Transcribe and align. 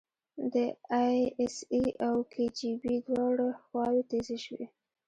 د 0.53 0.55
ای 1.01 1.17
اس 1.43 1.55
ای 1.75 1.85
او 2.07 2.17
کي 2.31 2.45
جی 2.57 2.71
بي 2.81 2.95
دواړه 3.07 3.47
خواوې 3.63 4.01
تیزې 4.09 4.37
شوې. 4.45 4.65